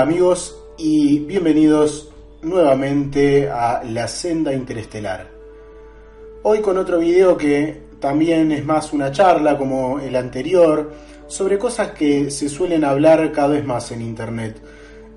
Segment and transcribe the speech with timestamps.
[0.00, 2.10] Amigos y bienvenidos
[2.40, 5.28] nuevamente a La Senda Interestelar.
[6.42, 10.90] Hoy con otro video que también es más una charla como el anterior
[11.26, 14.62] sobre cosas que se suelen hablar cada vez más en Internet.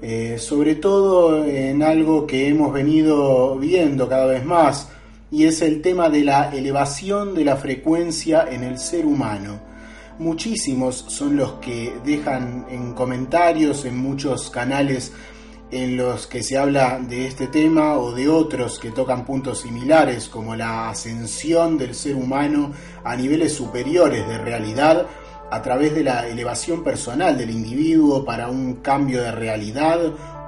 [0.02, 4.90] Eh, sobre todo en algo que hemos venido viendo cada vez más
[5.32, 9.62] y es el tema de la elevación de la frecuencia en el ser humano
[10.20, 15.12] muchísimos son los que dejan en comentarios en muchos canales
[15.72, 20.30] en los que se habla de este tema o de otros que tocan puntos similares
[20.30, 22.72] como la ascensión del ser humano
[23.04, 25.08] a niveles superiores de realidad
[25.50, 30.00] a través de la elevación personal del individuo para un cambio de realidad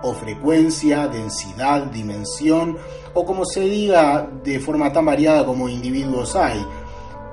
[0.03, 2.77] o frecuencia, densidad, dimensión
[3.15, 6.63] o como se diga de forma tan variada como individuos hay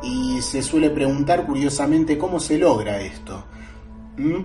[0.02, 3.44] y se suele preguntar curiosamente cómo se logra esto.
[4.16, 4.42] ¿Mm?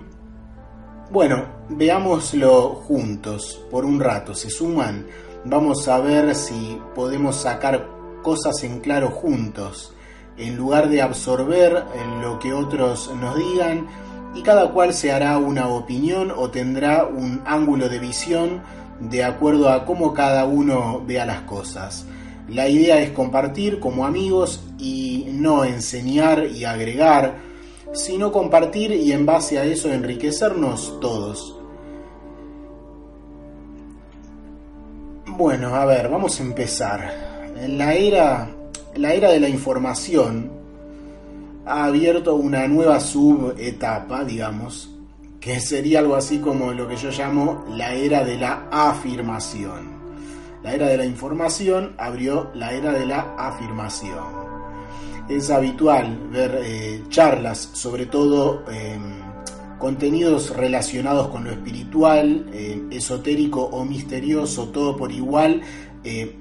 [1.10, 5.06] Bueno, veámoslo juntos por un rato, se suman,
[5.44, 7.88] vamos a ver si podemos sacar
[8.22, 9.94] cosas en claro juntos,
[10.36, 11.84] en lugar de absorber
[12.20, 13.86] lo que otros nos digan,
[14.34, 18.62] y cada cual se hará una opinión o tendrá un ángulo de visión
[19.00, 22.04] de acuerdo a cómo cada uno vea las cosas.
[22.48, 27.36] La idea es compartir como amigos y no enseñar y agregar,
[27.92, 31.54] sino compartir y en base a eso enriquecernos todos.
[35.26, 37.52] Bueno, a ver, vamos a empezar.
[37.68, 38.48] La era,
[38.96, 40.50] la era de la información
[41.66, 44.90] ha abierto una nueva subetapa, digamos,
[45.38, 49.97] que sería algo así como lo que yo llamo la era de la afirmación.
[50.68, 54.22] La era de la información abrió la era de la afirmación.
[55.26, 59.14] Es habitual ver eh, charlas, sobre todo em,
[59.78, 65.62] contenidos relacionados con lo espiritual, em, esotérico o misterioso, todo por igual,
[66.04, 66.32] em,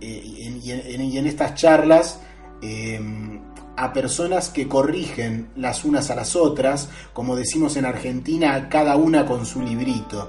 [0.00, 2.18] eh, y, en, estas charlas
[3.76, 9.26] a personas que corrigen las unas a las otras, como decimos en Argentina, cada una
[9.26, 10.28] con su librito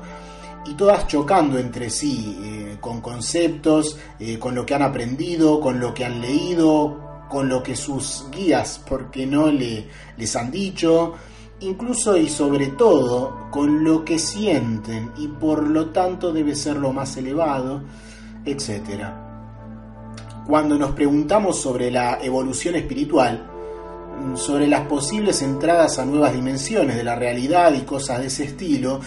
[0.69, 5.79] y todas chocando entre sí, eh, con conceptos, eh, con lo que han aprendido, con
[5.79, 11.13] lo que han leído, con lo que sus guías, porque no le, les han dicho,
[11.61, 16.93] incluso y sobre todo con lo que sienten y por lo tanto debe ser lo
[16.93, 17.81] más elevado,
[18.45, 19.05] etc.
[20.45, 23.51] Cuando nos preguntamos sobre la evolución espiritual,
[24.35, 28.99] sobre las posibles entradas a nuevas dimensiones de la realidad y cosas de ese estilo,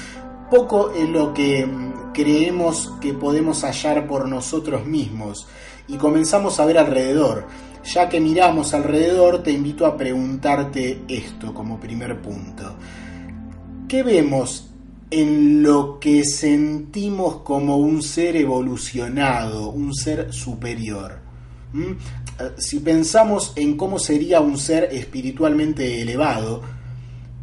[0.50, 5.46] poco es lo que mm, creemos que podemos hallar por nosotros mismos
[5.88, 7.46] y comenzamos a ver alrededor.
[7.84, 12.74] Ya que miramos alrededor, te invito a preguntarte esto como primer punto.
[13.88, 14.70] ¿Qué vemos
[15.10, 21.20] en lo que sentimos como un ser evolucionado, un ser superior?
[21.72, 21.92] ¿Mm?
[21.92, 26.60] Eh, si pensamos en cómo sería un ser espiritualmente elevado,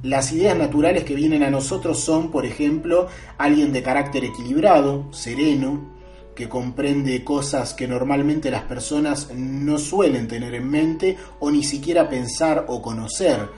[0.07, 3.07] las ideas naturales que vienen a nosotros son, por ejemplo,
[3.37, 5.97] alguien de carácter equilibrado, sereno,
[6.33, 12.07] que comprende cosas que normalmente las personas no suelen tener en mente o ni siquiera
[12.07, 13.49] pensar o conocer,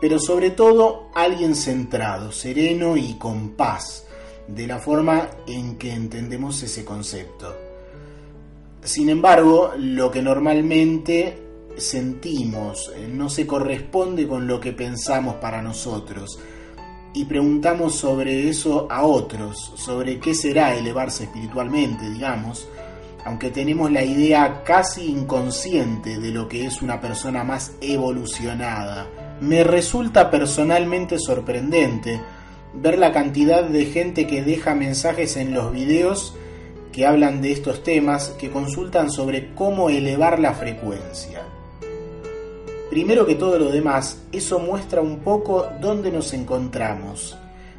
[0.00, 4.04] pero sobre todo alguien centrado, sereno y con paz,
[4.48, 7.56] de la forma en que entendemos ese concepto.
[8.82, 11.41] Sin embargo, lo que normalmente
[11.76, 16.38] sentimos, eh, no se corresponde con lo que pensamos para nosotros.
[17.14, 22.66] Y preguntamos sobre eso a otros, sobre qué será elevarse espiritualmente, digamos,
[23.24, 29.06] aunque tenemos la idea casi inconsciente de lo que es una persona más evolucionada.
[29.40, 32.20] Me resulta personalmente sorprendente
[32.74, 36.34] ver la cantidad de gente que deja mensajes en los videos
[36.92, 41.42] que hablan de estos temas, que consultan sobre cómo elevar la frecuencia.
[42.92, 47.38] Primero que todo lo demás, eso muestra un poco dónde nos encontramos.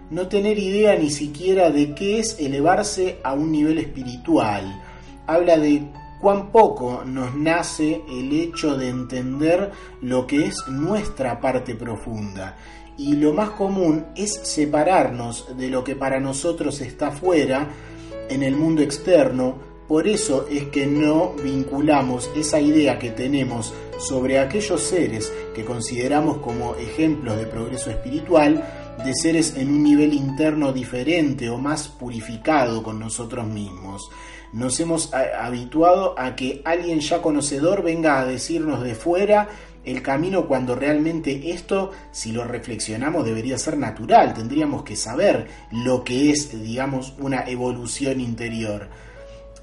[0.09, 4.81] No tener idea ni siquiera de qué es elevarse a un nivel espiritual.
[5.27, 5.83] Habla de
[6.19, 9.69] cuán poco nos nace el hecho de entender
[10.01, 12.57] lo que es nuestra parte profunda.
[12.97, 17.67] Y lo más común es separarnos de lo que para nosotros está fuera,
[18.29, 19.57] en el mundo externo,
[19.87, 26.37] por eso es que no vinculamos esa idea que tenemos sobre aquellos seres que consideramos
[26.37, 28.63] como ejemplos de progreso espiritual,
[29.03, 34.09] de seres en un nivel interno diferente o más purificado con nosotros mismos.
[34.51, 39.49] Nos hemos habituado a que alguien ya conocedor venga a decirnos de fuera
[39.83, 44.33] el camino cuando realmente esto, si lo reflexionamos, debería ser natural.
[44.33, 48.87] Tendríamos que saber lo que es, digamos, una evolución interior.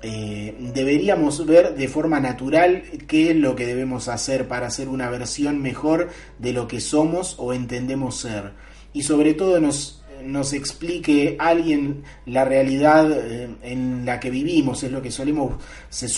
[0.02, 5.11] Eh, deberíamos ver de forma natural qué es lo que debemos hacer para ser una
[5.11, 6.08] versión mejor
[6.38, 8.52] de lo que somos o entendemos ser.
[8.93, 14.93] Y sobre todo nos nos explique alguien la realidad eh, en la que vivimos, es
[14.93, 15.55] lo que solemos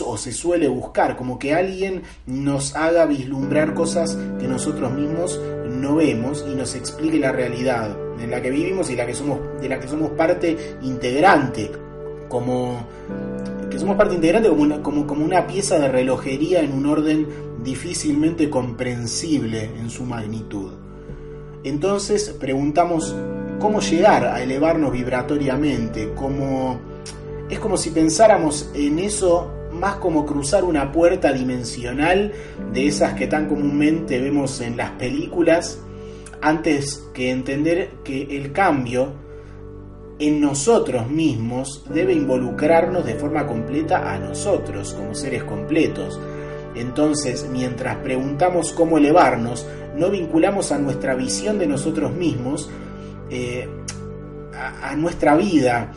[0.04, 5.96] o se suele buscar, como que alguien nos haga vislumbrar cosas que nosotros mismos no
[5.96, 9.68] vemos y nos explique la realidad en la que vivimos y la que somos, de
[9.68, 11.70] la que somos parte integrante,
[12.28, 12.86] como
[13.72, 17.26] que somos parte integrante como una, como, como una pieza de relojería en un orden
[17.64, 20.72] difícilmente comprensible en su magnitud.
[21.64, 23.16] Entonces preguntamos
[23.58, 26.80] cómo llegar a elevarnos vibratoriamente, como
[27.48, 32.30] es como si pensáramos en eso más como cruzar una puerta dimensional
[32.74, 35.78] de esas que tan comúnmente vemos en las películas,
[36.42, 39.14] antes que entender que el cambio
[40.22, 46.20] en nosotros mismos debe involucrarnos de forma completa a nosotros como seres completos.
[46.76, 49.66] Entonces, mientras preguntamos cómo elevarnos,
[49.96, 52.70] no vinculamos a nuestra visión de nosotros mismos
[53.30, 53.68] eh,
[54.54, 55.92] a, nuestra vida,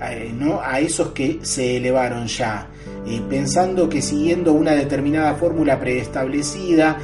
[0.00, 0.58] eh, ¿no?
[0.62, 2.68] a esos que se elevaron ya,
[3.06, 6.98] eh, pensando que siguiendo una determinada fórmula preestablecida,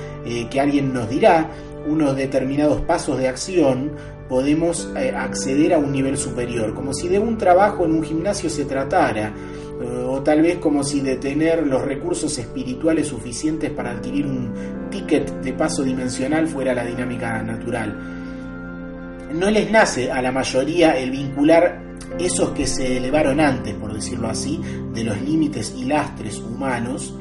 [0.50, 1.50] que alguien nos dirá,
[1.86, 3.90] unos determinados pasos de acción,
[4.32, 8.64] podemos acceder a un nivel superior, como si de un trabajo en un gimnasio se
[8.64, 9.34] tratara,
[10.08, 15.30] o tal vez como si de tener los recursos espirituales suficientes para adquirir un ticket
[15.42, 18.22] de paso dimensional fuera la dinámica natural
[19.34, 24.28] no les nace a la mayoría el vincular esos que se elevaron antes, por decirlo
[24.28, 24.60] así,
[24.92, 27.14] de los límites y lastres humanos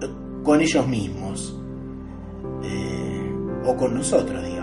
[0.00, 0.08] eh,
[0.42, 1.58] con ellos mismos
[2.64, 3.32] eh,
[3.64, 4.61] o con nosotros, digamos.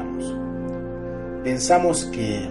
[1.44, 2.48] Pensamos que,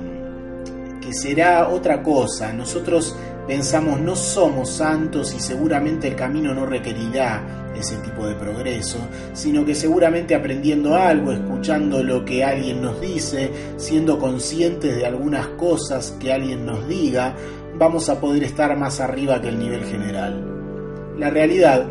[1.00, 3.14] que será otra cosa, nosotros
[3.46, 8.99] pensamos no somos santos y seguramente el camino no requerirá ese tipo de progreso,
[9.32, 15.46] sino que seguramente aprendiendo algo, escuchando lo que alguien nos dice, siendo conscientes de algunas
[15.49, 17.35] cosas que alguien nos diga,
[17.79, 20.44] vamos a poder estar más arriba que el nivel general.
[21.19, 21.87] La realidad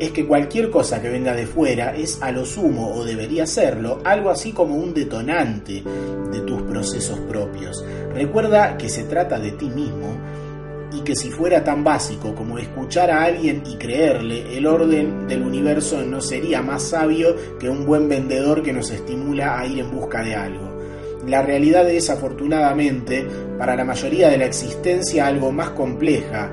[0.00, 4.00] es que cualquier cosa que venga de fuera es a lo sumo, o debería serlo,
[4.04, 5.82] algo así como un detonante
[6.32, 7.84] de tus procesos propios.
[8.14, 10.16] Recuerda que se trata de ti mismo
[10.92, 15.42] y que si fuera tan básico como escuchar a alguien y creerle, el orden del
[15.42, 19.90] universo no sería más sabio que un buen vendedor que nos estimula a ir en
[19.90, 20.78] busca de algo.
[21.26, 23.26] La realidad es, afortunadamente,
[23.58, 26.50] para la mayoría de la existencia algo más compleja,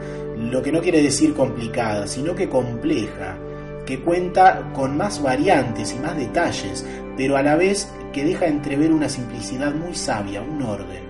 [0.51, 3.37] lo que no quiere decir complicada, sino que compleja,
[3.85, 6.85] que cuenta con más variantes y más detalles,
[7.17, 11.05] pero a la vez que deja entrever una simplicidad muy sabia, un orden.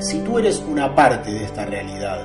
[0.00, 2.22] Si tú eres una parte de esta realidad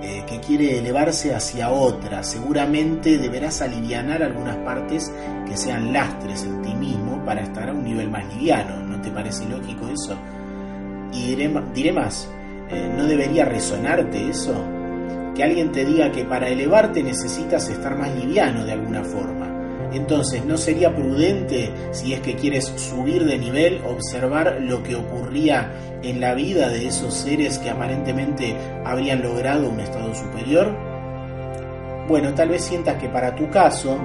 [0.00, 5.12] eh, que quiere elevarse hacia otra, seguramente deberás alivianar algunas partes
[5.46, 8.82] que sean lastres en ti mismo para estar a un nivel más liviano.
[8.84, 10.16] ¿No te parece lógico eso?
[11.12, 12.28] Y diré, más,
[12.70, 14.54] eh, ¿no debería resonarte eso?
[15.38, 19.38] Que alguien te diga que para elevarte necesitas estar más liviano de alguna forma
[19.92, 25.72] entonces, ¿no sería prudente, si es que quieres subir de nivel, observar lo que ocurría
[26.02, 28.54] en la vida de esos seres que aparentemente
[28.84, 30.76] habrían logrado un estado superior?
[32.06, 33.98] Bueno, tal vez sientas que para tu caso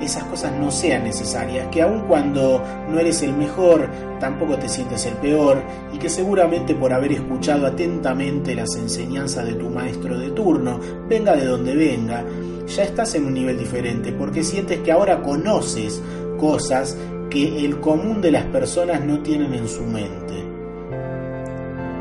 [0.00, 3.88] esas cosas no sean necesarias, que aun cuando no eres el mejor,
[4.20, 5.62] tampoco te sientes el peor,
[5.92, 11.34] y que seguramente por haber escuchado atentamente las enseñanzas de tu maestro de turno, venga
[11.34, 12.24] de donde venga,
[12.66, 16.02] ya estás en un nivel diferente porque sientes que ahora conoces
[16.38, 16.96] cosas
[17.30, 20.47] que el común de las personas no tienen en su mente.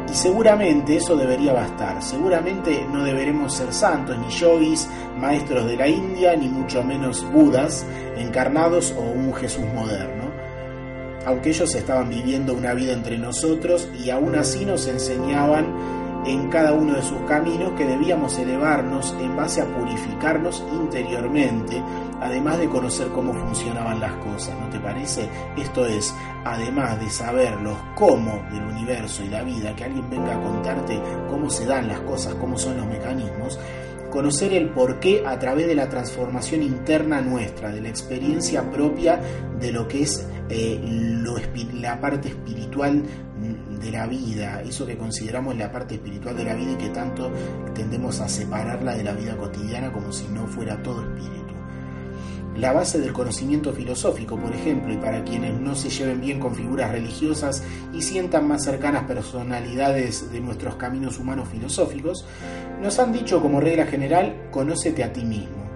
[0.09, 2.01] Y seguramente eso debería bastar.
[2.01, 4.87] Seguramente no deberemos ser santos, ni yogis,
[5.17, 7.85] maestros de la India, ni mucho menos budas
[8.17, 10.31] encarnados o un Jesús moderno.
[11.25, 15.67] Aunque ellos estaban viviendo una vida entre nosotros y aún así nos enseñaban
[16.27, 21.81] en cada uno de sus caminos que debíamos elevarnos en base a purificarnos interiormente,
[22.21, 25.29] además de conocer cómo funcionaban las cosas, ¿no te parece?
[25.57, 30.35] Esto es, además de saber los cómo del universo y la vida, que alguien venga
[30.35, 33.59] a contarte cómo se dan las cosas, cómo son los mecanismos,
[34.09, 39.19] conocer el porqué a través de la transformación interna nuestra, de la experiencia propia
[39.59, 40.79] de lo que es eh,
[41.73, 43.03] la parte espiritual
[43.79, 47.31] de la vida, eso que consideramos la parte espiritual de la vida y que tanto
[47.73, 51.53] tendemos a separarla de la vida cotidiana como si no fuera todo espíritu.
[52.57, 56.55] la base del conocimiento filosófico, por ejemplo, y para quienes no se lleven bien con
[56.55, 57.61] figuras religiosas
[57.93, 62.25] y sientan más cercanas personalidades de nuestros caminos humanos filosóficos,
[62.81, 65.67] nos han dicho como regla general, conócete a ti mismo.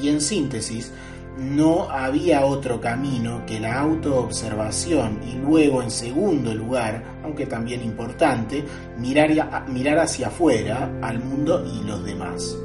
[0.00, 0.92] Y en síntesis,
[1.38, 8.64] no había otro camino que la autoobservación y luego, en segundo lugar, aunque también importante,
[8.98, 12.56] mirar, hacia afuera, al mundo y los demás.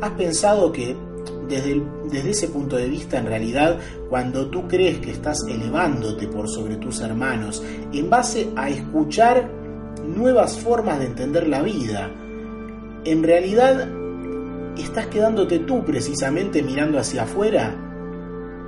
[0.00, 0.96] ¿Has pensado que
[1.48, 3.78] desde, desde ese punto de vista, en realidad,
[4.08, 7.62] cuando tú crees que estás elevándote por sobre tus hermanos,
[7.92, 9.50] en base a escuchar
[10.02, 12.10] nuevas formas de entender la vida,
[13.04, 13.86] en realidad
[14.78, 17.83] estás quedándote tú precisamente mirando hacia afuera?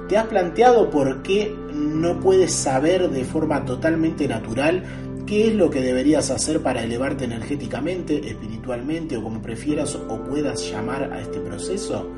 [0.08, 4.84] ¿Te has planteado por qué no puedes saber de forma totalmente natural
[5.26, 10.70] qué es lo que deberías hacer para elevarte energéticamente, espiritualmente o como prefieras o puedas
[10.70, 12.08] llamar a este proceso?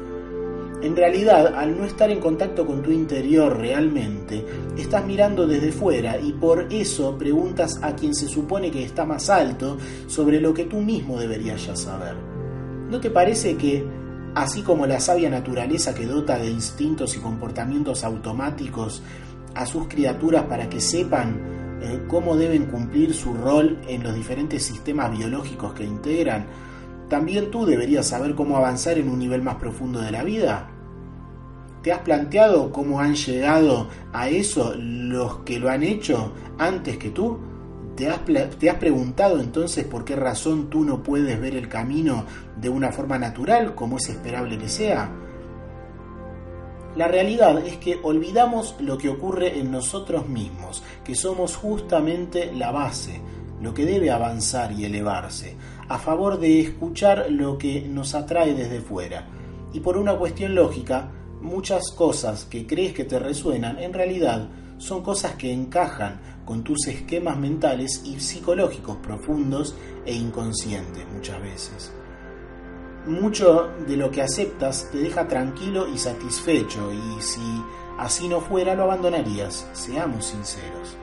[0.81, 4.45] En realidad, al no estar en contacto con tu interior realmente,
[4.77, 9.29] estás mirando desde fuera y por eso preguntas a quien se supone que está más
[9.29, 9.77] alto
[10.07, 12.15] sobre lo que tú mismo deberías ya saber.
[12.91, 13.85] ¿No te parece que,
[14.35, 19.03] así como la sabia naturaleza que dota de instintos y comportamientos automáticos
[19.55, 24.63] a sus criaturas para que sepan eh, cómo deben cumplir su rol en los diferentes
[24.63, 26.47] sistemas biológicos que integran,
[27.09, 30.69] ¿También tú deberías saber cómo avanzar en un nivel más profundo de la vida?
[31.83, 37.11] ¿Te has planteado cómo han llegado a eso los que lo han hecho antes que
[37.11, 37.39] tú?
[37.99, 38.21] ¿Te has,
[38.61, 42.27] ¿Te has, preguntado entonces por qué razón tú no puedes ver el camino
[42.57, 45.11] de una forma natural como es esperable que sea?
[46.95, 52.71] La realidad es que olvidamos lo que ocurre en nosotros mismos, que somos justamente la
[52.71, 53.21] base,
[53.61, 55.57] lo que debe avanzar y elevarse
[55.89, 59.27] a favor de escuchar lo que nos atrae desde fuera.
[59.73, 65.03] Y por una cuestión lógica, muchas cosas que crees que te resuenan en realidad son
[65.03, 69.75] cosas que encajan con tus esquemas mentales y psicológicos profundos
[70.07, 71.93] e inconscientes muchas veces.
[73.07, 77.63] Mucho de lo que aceptas te deja tranquilo y satisfecho y si
[77.99, 80.97] así no fuera lo abandonarías, seamos sinceros.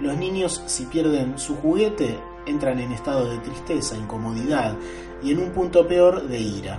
[0.00, 4.76] Los niños si pierden su juguete entran en estado de tristeza, incomodidad
[5.20, 6.78] y en un punto peor de ira.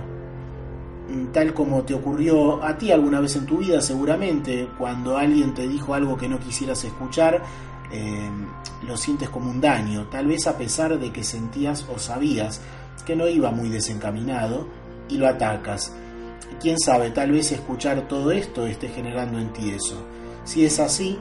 [1.34, 5.68] Tal como te ocurrió a ti alguna vez en tu vida seguramente, cuando alguien te
[5.68, 7.42] dijo algo que no quisieras escuchar,
[7.92, 8.48] em,
[8.86, 12.60] lo sientes como un daño, tal vez a pesar de que sentías o sabías
[13.06, 14.66] que no iba muy desencaminado
[15.08, 15.92] y lo atacas.
[16.60, 20.06] Quién sabe, tal vez escuchar todo esto esté generando en ti eso.
[20.44, 21.18] Si es así,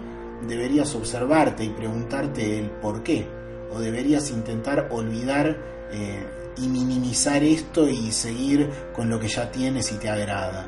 [0.47, 3.27] deberías observarte y preguntarte el por qué
[3.73, 5.57] o deberías intentar olvidar
[5.91, 6.25] eh,
[6.57, 10.67] y minimizar esto y seguir con lo que ya tienes y te agrada.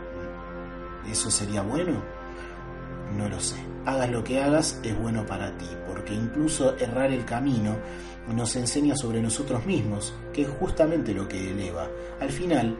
[1.10, 2.02] ¿Eso sería bueno?
[3.18, 3.56] No lo sé.
[3.86, 7.76] Hagas lo que hagas, es bueno para ti, porque incluso errar el camino
[8.34, 11.90] nos enseña sobre nosotros mismos, que es justamente lo que eleva.
[12.22, 12.78] Al final,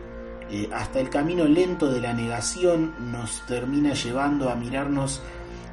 [0.50, 5.22] eh, hasta el camino lento de la negación nos termina llevando a mirarnos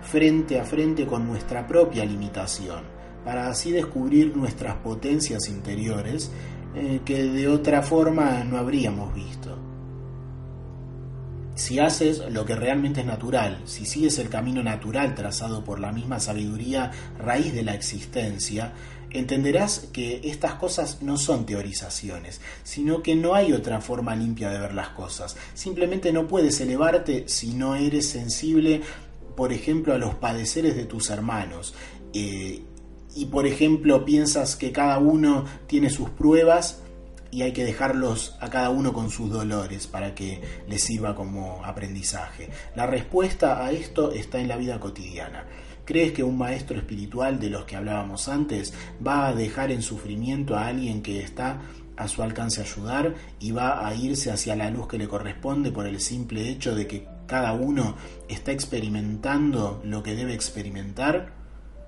[0.02, 6.30] frente a frente con nuestra propia limitación para así descubrir nuestras potencias interiores
[6.74, 9.69] eh, que de otra forma no habríamos visto.
[11.60, 15.92] Si haces lo que realmente es natural, si sigues el camino natural trazado por la
[15.92, 18.72] misma sabiduría raíz de la existencia,
[19.10, 24.58] entenderás que estas cosas no son teorizaciones, sino que no hay otra forma limpia de
[24.58, 25.36] ver las cosas.
[25.52, 28.80] Simplemente no puedes elevarte si no eres sensible,
[29.36, 31.74] por ejemplo, a los padeceres de tus hermanos.
[32.14, 32.62] Eh,
[33.14, 36.80] y por ejemplo piensas que cada uno tiene sus pruebas
[37.30, 41.64] y hay que dejarlos a cada uno con sus dolores para que les sirva como
[41.64, 42.50] aprendizaje.
[42.74, 45.46] La respuesta a esto está en la vida cotidiana.
[45.84, 48.72] ¿Crees que un maestro espiritual de los que hablábamos antes
[49.04, 51.60] va a dejar en sufrimiento a alguien que está
[51.96, 55.86] a su alcance ayudar y va a irse hacia la luz que le corresponde por
[55.86, 57.96] el simple hecho de que cada uno
[58.28, 61.32] está experimentando lo que debe experimentar?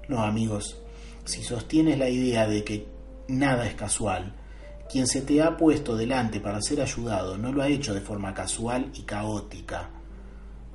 [0.08, 0.80] No, amigos,
[1.24, 2.88] si sostienes la idea de que
[3.28, 4.34] nada es casual,
[4.92, 8.34] quien se te ha puesto delante para ser ayudado no lo ha hecho de forma
[8.34, 9.88] casual y caótica,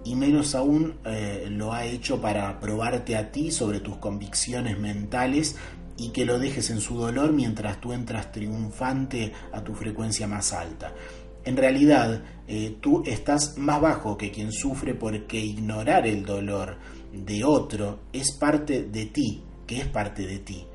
[0.03, 5.55] y menos aún eh, lo ha hecho para probarte a ti sobre tus convicciones mentales
[5.97, 10.51] y que lo dejes en su dolor mientras tú entras triunfante a tu frecuencia más
[10.51, 10.93] alta.
[11.45, 16.77] En realidad, eh, tú estás más bajo que quien sufre porque ignorar el dolor
[17.13, 20.65] de otro es parte de ti, que es parte de ti.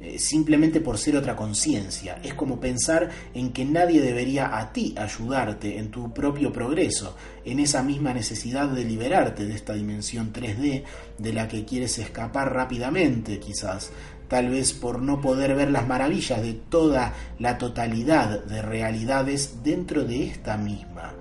[0.00, 2.18] Eh, simplemente por ser otra conciencia.
[2.24, 7.60] Es como pensar en que nadie debería a ti ayudarte en tu propio progreso, en
[7.60, 10.84] esa misma necesidad de liberarte de esta dimensión 3D
[11.18, 13.92] de la que quieres escapar rápidamente, quizás,
[14.26, 20.04] tal vez por no poder ver las maravillas de toda la totalidad de realidades dentro
[20.04, 21.12] de esta misma.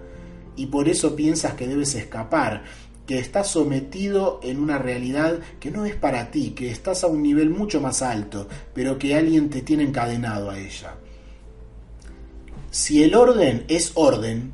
[0.55, 2.63] Y por eso piensas que debes escapar,
[3.09, 7.23] que estás sometido en una realidad que no es para ti, que estás a un
[7.23, 10.93] nivel mucho más alto, pero que alguien te tiene encadenado a ella.
[12.69, 14.51] Si el orden es orden,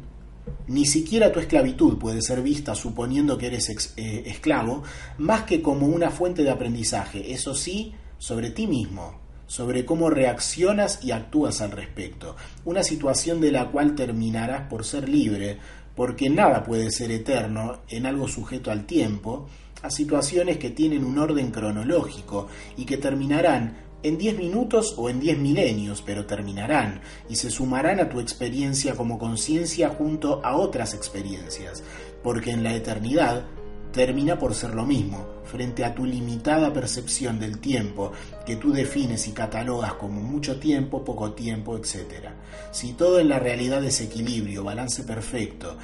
[0.67, 4.83] ni siquiera tu esclavitud puede ser vista suponiendo que eres eh, esclavo,
[5.17, 11.03] más que como una fuente de aprendizaje, eso sí, sobre ti mismo, sobre cómo reaccionas
[11.03, 15.57] y actúas al respecto, una situación de la cual terminarás por ser libre,
[15.95, 19.47] porque nada puede ser eterno en algo sujeto al tiempo,
[19.81, 25.19] a situaciones que tienen un orden cronológico y que terminarán en 10 minutos o en
[25.19, 30.93] 10 milenios, pero terminarán y se sumarán a tu experiencia como conciencia junto a otras
[30.93, 31.83] experiencias,
[32.21, 33.45] porque en la eternidad
[33.91, 38.11] termina por ser lo mismo, frente a tu limitada percepción del tiempo
[38.45, 42.29] que tú defines y catalogas como mucho tiempo, poco tiempo, etc.
[42.71, 45.77] Si todo en la realidad es equilibrio, balance perfecto,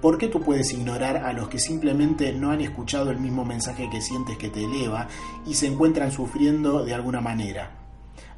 [0.00, 3.88] ¿por qué tú puedes ignorar a los que simplemente no han escuchado el mismo mensaje
[3.90, 5.08] que sientes que te eleva
[5.46, 7.70] y se encuentran sufriendo de alguna manera?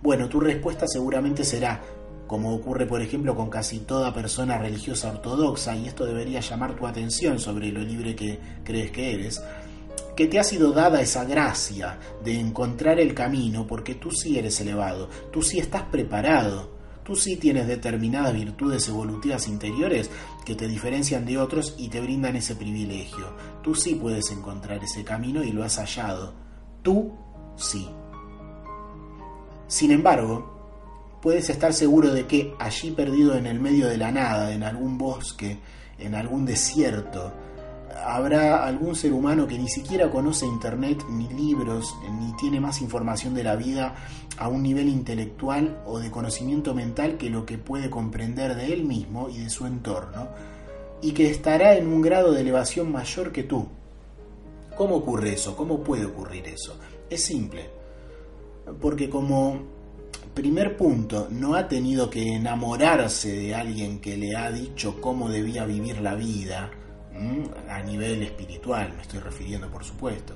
[0.00, 1.82] Bueno, tu respuesta seguramente será,
[2.28, 6.86] como ocurre por ejemplo con casi toda persona religiosa ortodoxa, y esto debería llamar tu
[6.86, 9.42] atención sobre lo libre que crees que eres,
[10.18, 14.60] que te ha sido dada esa gracia de encontrar el camino porque tú sí eres
[14.60, 16.70] elevado, tú sí estás preparado,
[17.04, 20.10] tú sí tienes determinadas virtudes evolutivas interiores
[20.44, 23.32] que te diferencian de otros y te brindan ese privilegio.
[23.62, 26.34] Tú sí puedes encontrar ese camino y lo has hallado.
[26.82, 27.12] Tú
[27.54, 27.88] sí.
[29.68, 34.52] Sin embargo, puedes estar seguro de que allí perdido en el medio de la nada,
[34.52, 35.60] en algún bosque,
[35.96, 37.32] en algún desierto,
[38.04, 43.34] habrá algún ser humano que ni siquiera conoce Internet, ni libros, ni tiene más información
[43.34, 43.94] de la vida
[44.36, 48.84] a un nivel intelectual o de conocimiento mental que lo que puede comprender de él
[48.84, 50.28] mismo y de su entorno,
[51.02, 53.68] y que estará en un grado de elevación mayor que tú.
[54.76, 55.56] ¿Cómo ocurre eso?
[55.56, 56.76] ¿Cómo puede ocurrir eso?
[57.10, 57.68] Es simple,
[58.80, 59.78] porque como
[60.38, 65.64] primer punto, no ha tenido que enamorarse de alguien que le ha dicho cómo debía
[65.64, 66.70] vivir la vida,
[67.68, 70.34] a nivel espiritual, me estoy refiriendo por supuesto.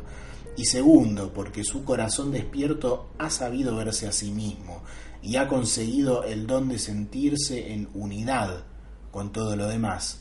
[0.57, 4.83] Y segundo, porque su corazón despierto ha sabido verse a sí mismo
[5.23, 8.65] y ha conseguido el don de sentirse en unidad
[9.11, 10.21] con todo lo demás.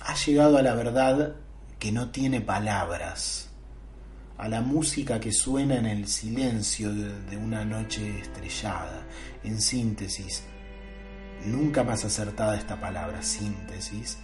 [0.00, 1.36] Ha llegado a la verdad
[1.78, 3.46] que no tiene palabras
[4.38, 9.06] a la música que suena en el silencio de, una noche estrellada.
[9.42, 10.42] En síntesis,
[11.44, 14.18] nunca más acertada esta palabra, síntesis,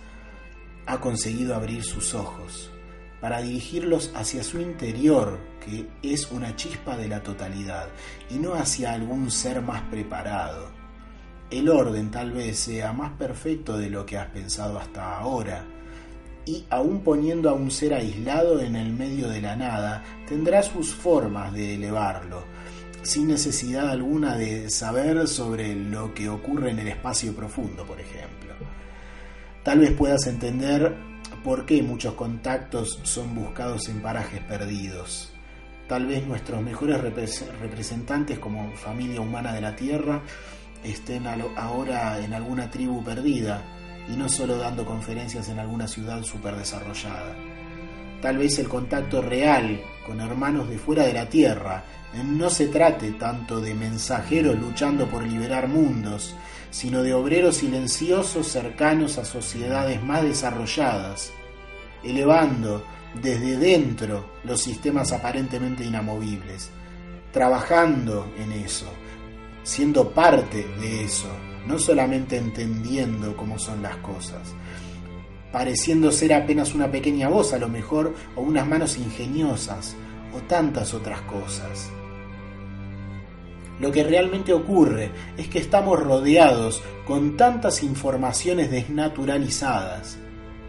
[0.87, 2.73] ha conseguido abrir sus ojos
[3.21, 7.87] para dirigirlos hacia su interior, que es una chispa de la totalidad,
[8.29, 10.71] y no hacia algún ser más preparado.
[11.49, 15.64] El orden tal vez sea más perfecto de lo que has pensado hasta ahora,
[16.45, 20.92] y aun poniendo a un ser aislado en el medio de la nada, tendrá sus
[20.92, 22.42] formas de elevarlo,
[23.03, 28.52] sin necesidad alguna de saber sobre lo que ocurre en el espacio profundo, por ejemplo.
[29.62, 30.96] Tal vez puedas entender
[31.44, 35.33] por qué muchos contactos son buscados en parajes perdidos.
[35.88, 40.22] Tal vez nuestros mejores representantes como familia humana de la Tierra
[40.83, 43.62] estén ahora en alguna tribu perdida,
[44.09, 47.37] y no solo dando conferencias en alguna ciudad súper desarrollada.
[48.23, 51.83] Tal vez el contacto real con hermanos de fuera de la Tierra.
[52.25, 56.37] No se trate tanto de mensajeros luchando por liberar mundos,
[56.71, 61.33] sino de obreros silenciosos cercanos a sociedades más desarrolladas,
[62.05, 62.85] elevando
[63.21, 66.71] desde dentro los sistemas aparentemente inamovibles,
[67.33, 68.87] trabajando en eso,
[69.65, 71.29] siendo parte de eso,
[71.67, 74.55] no solamente entendiendo cómo son las cosas,
[75.53, 79.95] pareciendo ser apenas una pequeña voz a lo mejor, o unas manos ingeniosas,
[80.35, 81.91] o tantas otras cosas.
[83.81, 90.19] Lo que realmente ocurre es que estamos rodeados con tantas informaciones desnaturalizadas.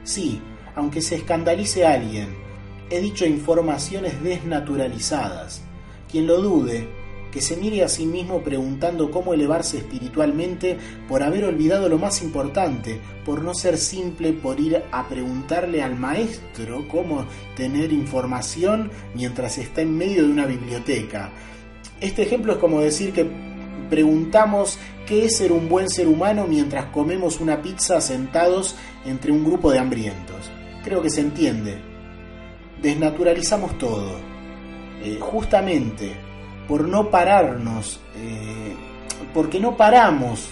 [0.03, 0.41] Sí,
[0.75, 2.35] aunque se escandalice alguien,
[2.89, 5.61] he dicho informaciones desnaturalizadas.
[6.11, 6.87] Quien lo dude,
[7.33, 10.77] que se mire a sí mismo preguntando cómo elevarse espiritualmente
[11.09, 15.97] por haber olvidado lo más importante, por no ser simple, por ir a preguntarle al
[15.97, 17.25] maestro cómo
[17.57, 21.31] tener información mientras está en medio de una biblioteca.
[21.99, 23.27] Este ejemplo es como decir que
[23.89, 28.75] preguntamos qué es ser un buen ser humano mientras comemos una pizza sentados
[29.07, 30.51] entre un grupo de hambrientos.
[30.83, 31.81] Creo que se entiende.
[32.79, 34.19] Desnaturalizamos todo.
[35.03, 36.32] Eh, justamente
[36.67, 38.75] por no pararnos, eh,
[39.33, 40.49] porque no paramos,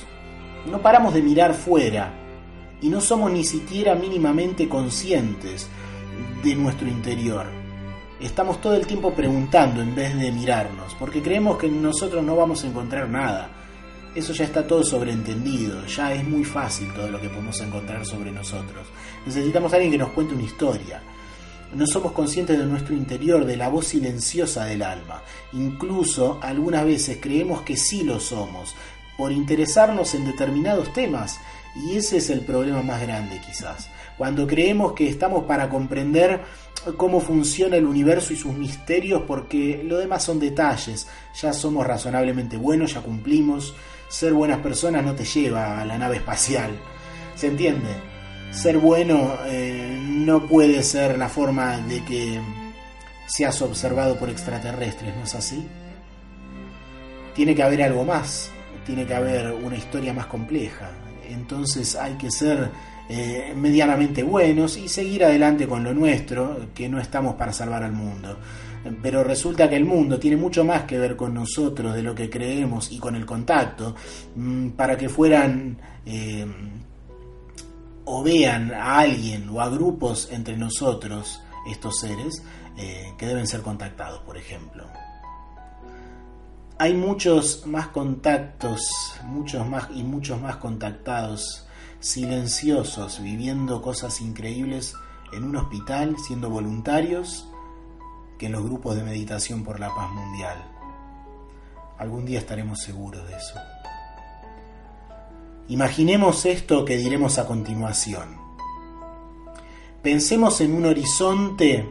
[0.69, 2.13] no paramos de mirar fuera
[2.82, 5.69] y no somos ni siquiera mínimamente conscientes
[6.43, 7.45] de nuestro interior.
[8.19, 12.63] Estamos todo el tiempo preguntando en vez de mirarnos, porque creemos que nosotros no vamos
[12.63, 13.50] a encontrar nada.
[14.13, 18.32] Eso ya está todo sobreentendido, ya es muy fácil todo lo que podemos encontrar sobre
[18.32, 18.86] nosotros.
[19.26, 21.02] Necesitamos a alguien que nos cuente una historia.
[21.73, 25.23] No somos conscientes de nuestro interior, de la voz silenciosa del alma.
[25.53, 28.75] Incluso algunas veces creemos que sí lo somos,
[29.17, 31.39] por interesarnos en determinados temas
[31.75, 33.89] y ese es el problema más grande quizás.
[34.17, 36.41] Cuando creemos que estamos para comprender
[36.97, 41.07] cómo funciona el universo y sus misterios porque lo demás son detalles.
[41.39, 43.73] Ya somos razonablemente buenos, ya cumplimos.
[44.10, 46.71] Ser buenas personas no te lleva a la nave espacial.
[47.36, 48.11] ¿Se entiende?
[48.52, 52.40] Ser bueno eh, no puede ser la forma de que
[53.26, 55.66] seas observado por extraterrestres, ¿no es así?
[57.34, 58.52] Tiene que haber algo más,
[58.86, 60.92] tiene que haber una historia más compleja
[61.32, 62.70] entonces hay que ser
[63.10, 67.94] eh, medianamente buenos y seguir adelante con lo nuestro, que no estamos para salvar al
[67.94, 68.38] mundo.
[69.02, 72.30] Pero resulta que el mundo tiene mucho más que ver con nosotros de lo que
[72.30, 73.96] creemos y con el contacto,
[74.36, 76.46] mm, para que fueran eh,
[78.12, 82.43] o vean a alguien o a grupos entre nosotros, estos seres,
[82.78, 84.86] eh, que deben ser contactados, por ejemplo
[86.82, 91.67] hay muchos más contactos, muchos más y muchos más contactados
[92.00, 94.95] silenciosos, viviendo cosas increíbles
[95.32, 97.47] en un hospital, siendo voluntarios,
[98.39, 100.58] que en los grupos de meditación por la paz mundial.
[102.00, 103.60] Algún día estaremos seguros de eso.
[105.67, 108.38] Imaginemos esto que diremos a continuación.
[110.02, 111.88] Pensemos en un horizonte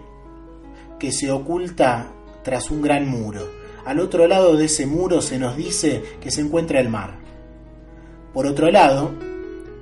[0.98, 5.56] que se oculta tras un gran muro al otro lado de ese muro se nos
[5.56, 7.18] dice que se encuentra el mar.
[8.32, 9.12] Por otro lado,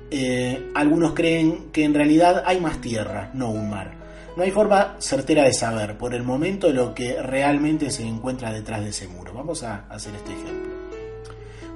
[0.09, 3.97] eh, algunos creen que en realidad hay más tierra, no un mar.
[4.35, 8.81] No hay forma certera de saber por el momento lo que realmente se encuentra detrás
[8.81, 9.33] de ese muro.
[9.33, 10.68] Vamos a hacer este ejemplo.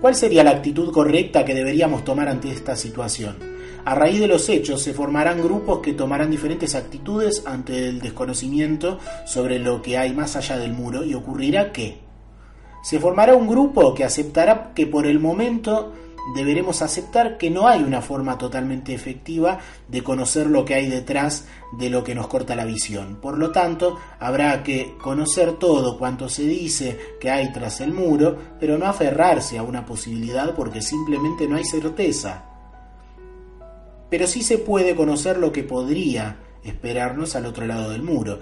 [0.03, 3.37] ¿Cuál sería la actitud correcta que deberíamos tomar ante esta situación?
[3.85, 8.99] A raíz de los hechos se formarán grupos que tomarán diferentes actitudes ante el desconocimiento
[9.25, 11.99] sobre lo que hay más allá del muro y ocurrirá que
[12.83, 15.93] se formará un grupo que aceptará que por el momento
[16.35, 21.47] deberemos aceptar que no hay una forma totalmente efectiva de conocer lo que hay detrás
[21.77, 23.17] de lo que nos corta la visión.
[23.21, 28.37] Por lo tanto, habrá que conocer todo cuanto se dice que hay tras el muro,
[28.59, 32.45] pero no aferrarse a una posibilidad porque simplemente no hay certeza.
[34.09, 38.39] Pero sí se puede conocer lo que podría esperarnos al otro lado del muro.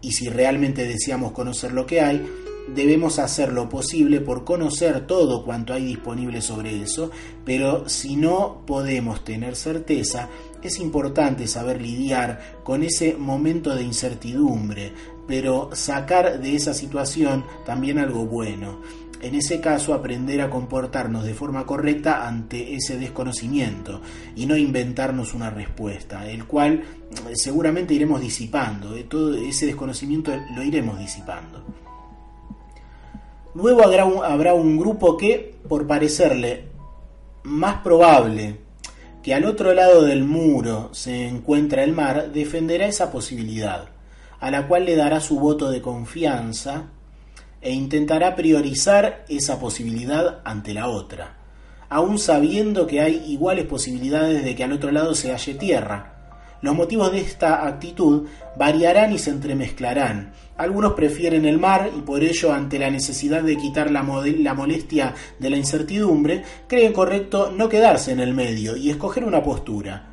[0.00, 2.24] Y si realmente deseamos conocer lo que hay,
[2.68, 7.10] debemos hacer lo posible por conocer todo cuanto hay disponible sobre eso,
[7.44, 10.28] pero si no podemos tener certeza,
[10.62, 14.92] es importante saber lidiar con ese momento de incertidumbre,
[15.26, 18.80] pero sacar de esa situación también algo bueno.
[19.20, 24.02] En ese caso, aprender a comportarnos de forma correcta ante ese desconocimiento
[24.36, 26.82] y no inventarnos una respuesta, el cual
[27.32, 29.04] seguramente iremos disipando, ¿eh?
[29.04, 31.83] todo ese desconocimiento lo iremos disipando.
[33.54, 36.64] Luego habrá un, grupo que, por parecerle
[37.44, 38.56] más probable
[39.22, 43.86] que al otro lado del muro se encuentra el mar, defenderá esa posibilidad,
[44.40, 46.88] a la cual le dará su voto de confianza
[47.62, 51.38] e intentará priorizar esa posibilidad ante la otra,
[51.88, 56.13] aun sabiendo que hay iguales posibilidades de que al otro lado se halle tierra,
[56.64, 60.32] los motivos de esta actitud variarán y se entremezclarán.
[60.56, 65.50] Algunos prefieren el mar y por ello, ante la necesidad de quitar la, molestia de
[65.50, 70.08] la incertidumbre, creen correcto no quedarse en el medio y escoger una postura.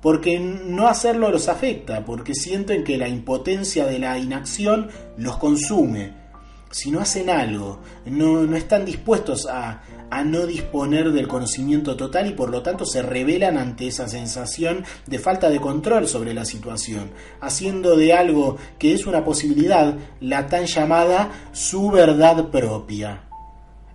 [0.00, 6.26] Porque no hacerlo los afecta, porque sienten que la impotencia de la inacción los consume
[6.70, 12.28] si no hacen algo, no, no están dispuestos a, a, no disponer del conocimiento total
[12.28, 16.44] y por lo tanto se rebelan ante esa sensación de falta de control sobre la
[16.44, 23.22] situación, haciendo de algo que es una posibilidad la tan llamada su verdad propia.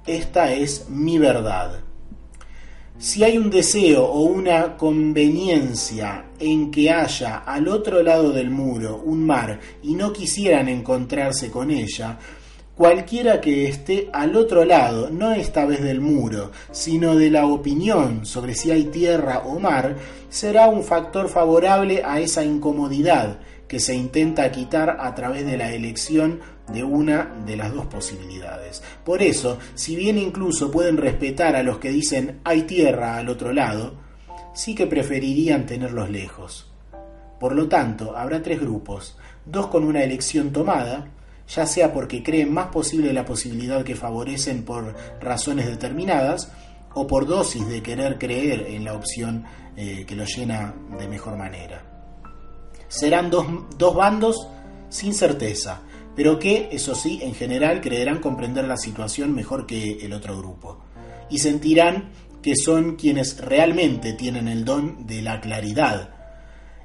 [0.06, 1.82] Esta es mi verdad.
[3.02, 9.02] Si hay un deseo o una conveniencia en que haya al otro lado del muro
[9.04, 12.20] un mar y no quisieran encontrarse con ella,
[12.82, 18.26] Cualquiera que esté al otro lado, no esta vez del muro, sino de la opinión
[18.26, 19.98] sobre si hay tierra o mar,
[20.30, 25.72] será un factor favorable a esa incomodidad que se intenta quitar a través de la
[25.72, 26.40] elección
[26.74, 28.82] de una de las dos posibilidades.
[29.06, 33.54] Por eso, si bien incluso pueden respetar a los que dicen hay tierra al otro
[33.54, 33.94] lado,
[34.56, 36.72] sí que preferirían tenerlos lejos.
[37.40, 41.12] Por lo tanto, habrá tres grupos, dos con una elección tomada,
[41.54, 46.52] ya sea porque creen más posible la posibilidad que favorecen por razones determinadas,
[46.94, 51.38] o por dosis de querer creer en la opción eh, que lo llena de mejor
[51.38, 51.86] manera.
[52.88, 53.46] Serán dos,
[53.78, 54.48] dos bandos
[54.90, 55.82] sin certeza,
[56.16, 60.84] pero que, eso sí, en general creerán comprender la situación mejor que el otro grupo,
[61.30, 62.10] y sentirán
[62.42, 66.10] que son quienes realmente tienen el don de la claridad.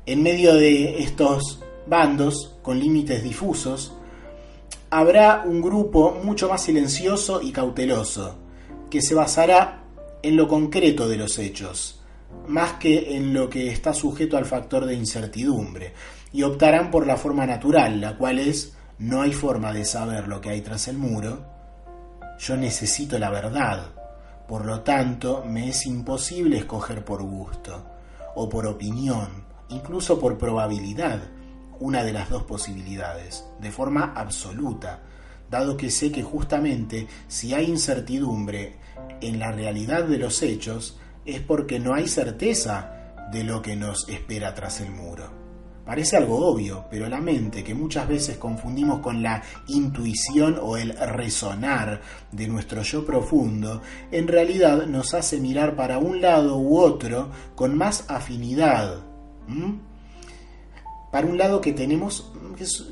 [0.04, 3.95] En medio de estos bandos, con límites difusos,
[4.90, 8.36] habrá un grupo mucho más silencioso y cauteloso,
[8.90, 9.82] que se basará
[10.22, 12.00] en lo concreto de los hechos,
[12.48, 15.92] más que en lo que está sujeto al factor de incertidumbre,
[16.32, 20.40] y optarán por la forma natural, la cual es no hay forma de saber lo
[20.40, 21.44] que hay tras el muro,
[22.38, 23.90] yo necesito la verdad,
[24.46, 27.84] por lo tanto me es imposible escoger por gusto,
[28.34, 31.20] o por opinión, incluso por probabilidad,
[31.80, 35.02] una de las dos posibilidades, de forma absoluta,
[35.50, 38.76] dado que sé que justamente si hay incertidumbre
[39.20, 44.08] en la realidad de los hechos, es porque no hay certeza de lo que nos
[44.08, 45.46] espera tras el muro.
[45.86, 50.96] Parece algo obvio, pero la mente, que muchas veces confundimos con la intuición o el
[50.96, 52.00] resonar
[52.32, 57.76] de nuestro yo profundo, en realidad nos hace mirar para un lado u otro con
[57.76, 59.04] más afinidad.
[61.16, 62.30] Para un lado que tenemos,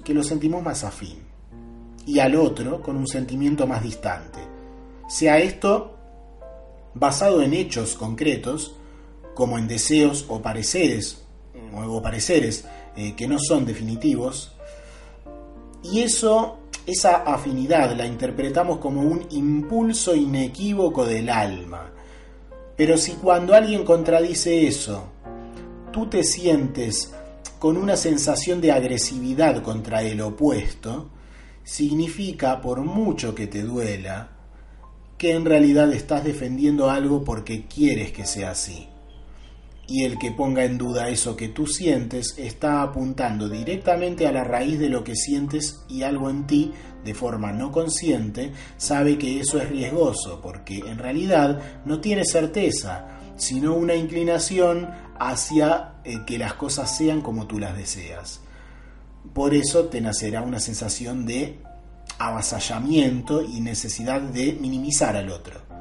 [0.02, 1.18] que lo sentimos más afín,
[2.06, 4.38] y al otro con un sentimiento más distante.
[5.10, 5.98] Sea esto
[6.94, 8.76] basado en hechos concretos,
[9.34, 11.22] como en deseos o pareceres,
[11.76, 12.64] o pareceres
[12.96, 14.54] eh, que no son definitivos,
[15.82, 21.92] y eso, esa afinidad la interpretamos como un impulso inequívoco del alma.
[22.74, 25.08] Pero si cuando alguien contradice eso,
[25.92, 27.12] tú te sientes
[27.64, 31.08] con una sensación de agresividad contra el opuesto,
[31.62, 34.32] significa, por mucho que te duela,
[35.16, 38.86] que en realidad estás defendiendo algo porque quieres que sea así.
[39.88, 44.44] Y el que ponga en duda eso que tú sientes está apuntando directamente a la
[44.44, 46.70] raíz de lo que sientes y algo en ti,
[47.02, 53.14] de forma no consciente, sabe que eso es riesgoso, porque en realidad no tiene certeza,
[53.36, 58.40] sino una inclinación hacia eh, que las cosas sean como tú las deseas.
[59.32, 61.58] Por eso te nacerá una sensación de
[62.18, 65.73] avasallamiento y necesidad de minimizar al otro.